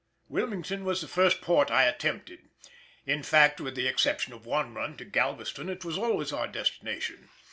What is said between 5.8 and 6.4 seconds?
was always